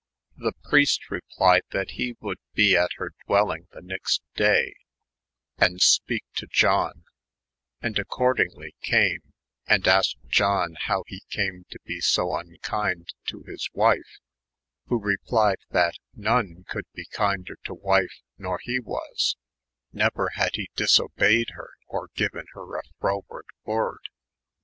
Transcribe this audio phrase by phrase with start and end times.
[0.35, 4.73] The preist replyed that he void be at her dwelling the nixt day,
[5.31, 7.03] & speak to John;
[7.83, 9.19] and acordingly cam,
[9.67, 14.17] and asked John how he cam to be bo unkind to his wife;
[14.87, 19.35] who replyed that' non [cjould be kinder to wife nor he waa J
[19.93, 24.07] never had he disobeyed her, or given her a froward vord.'